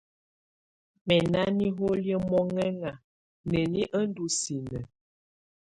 Mǝ 1.05 1.15
na 1.31 1.41
niholi 1.57 2.11
mɔŋɛŋa, 2.29 2.91
neni 3.49 3.81
ɔ 3.97 4.01
ndɔ 4.09 4.25
sinǝ? 4.39 4.79